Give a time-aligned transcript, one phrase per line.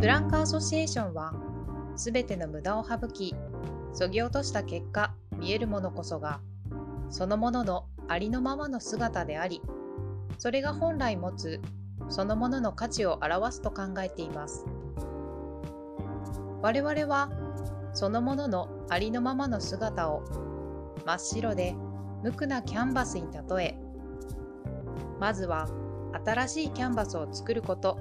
[0.00, 1.34] ブランクアソシエーションは、
[1.94, 3.34] すべての無駄を省き、
[3.92, 6.40] そぎ落とした結果、見えるものこそが、
[7.10, 9.60] そのもののありのままの姿であり、
[10.38, 11.60] それが本来持つ
[12.08, 14.64] そのものの価値を表すと考えています。
[16.62, 17.30] 我々は
[17.92, 20.22] そのもののありのままの姿を
[21.04, 21.76] 真っ白で
[22.22, 23.78] 無垢なキャンバスに例え
[25.18, 25.68] まずは
[26.24, 27.98] 新しいキャンバスを作ること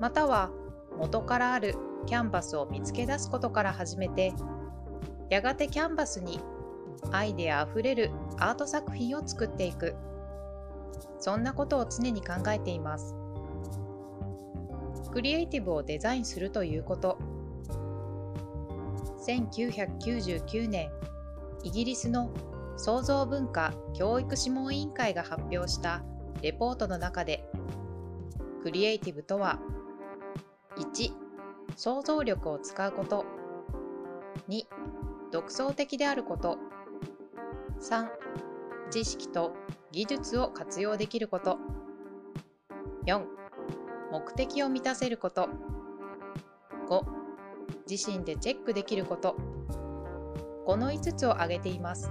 [0.00, 0.50] または
[0.98, 1.74] 元からある
[2.06, 4.32] キャンバスを見つけ出すことから始めて
[5.30, 6.40] やがてキャンバスに
[7.10, 9.96] アイデアあふれるアート作品を作っていく。
[11.18, 13.14] そんなことを常に考えています。
[15.12, 17.18] クリエイティブをデザインするということ。
[19.26, 20.90] 1999年
[21.62, 22.30] イギリスの
[22.76, 26.02] 創造文化教育諮問委員会が発表した
[26.42, 27.44] レポートの中で
[28.64, 29.60] クリエイティブとは
[30.76, 31.12] 1
[31.76, 33.24] 想像力を使うこと。
[34.48, 34.64] 2
[35.30, 36.58] 独創的であること。
[37.80, 38.08] 3
[38.90, 39.54] 知識と
[39.90, 41.58] 技術を活用できること。
[43.06, 43.24] 4
[44.12, 45.48] 目的を満たせること。
[46.88, 47.04] 5
[47.88, 49.36] 自身でチェックできること。
[50.66, 52.10] この5つを挙げています。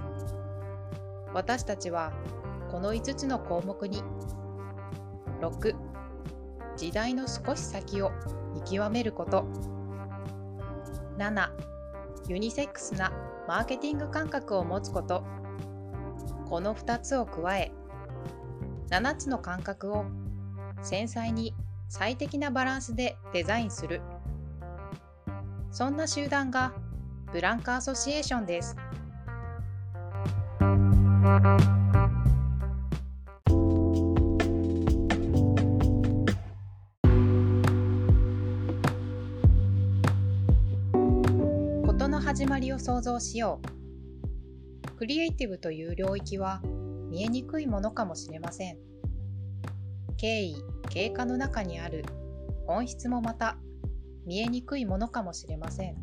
[1.32, 2.12] 私たちは
[2.70, 4.02] この5つの項目に。
[5.40, 5.74] 6
[6.76, 8.10] 時代の少し先を。
[8.70, 9.44] 見極めること。
[11.18, 11.50] 7
[12.28, 13.12] ユニセックスな
[13.48, 15.24] マーケティング感覚を持つこと。
[16.48, 17.72] この2つを加え
[18.90, 20.04] 7つの感覚を
[20.82, 21.54] 繊細に
[21.88, 24.02] 最適なバランスでデザインする。
[25.70, 26.72] そんな集団が
[27.32, 28.76] ブランクアソシエーションです。
[42.32, 43.60] 始まりを想像しよ
[44.86, 46.62] うクリエイティブという領域は
[47.10, 48.78] 見えにくいものかもしれません
[50.16, 50.56] 経緯
[50.88, 52.06] 経過の中にある
[52.66, 53.58] 本質もまた
[54.24, 55.96] 見えにくいものかもしれません。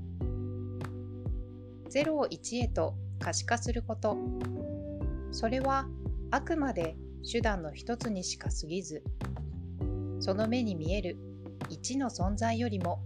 [1.89, 4.16] 0を1へと可視化すること。
[5.31, 5.88] それは
[6.29, 6.95] あくまで
[7.28, 9.03] 手段の一つにしか過ぎず、
[10.19, 11.18] その目に見える
[11.69, 13.01] 1の存在よりも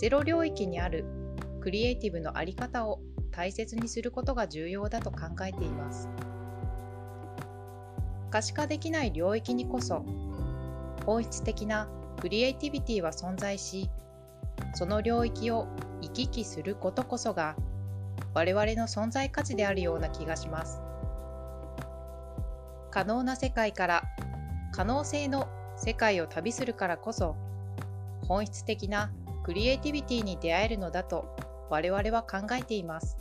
[0.00, 1.25] 0領域にある
[1.66, 3.00] クリエイティブのあり方を
[3.32, 6.08] 大切にすることが重要だと考えています。
[8.30, 10.04] 可視化できない領域にこそ
[11.04, 11.88] 本質的な
[12.20, 13.90] クリエイティビティは存在し
[14.74, 15.66] その領域を
[16.02, 17.56] 行き来することこそが
[18.32, 20.80] 我々の存在価値であるような気がします
[22.92, 24.04] 可能な世界から
[24.70, 27.34] 可能性の世界を旅するからこそ
[28.28, 29.10] 本質的な
[29.42, 33.18] クリエイティビティに出会えるのだと我々は考えています。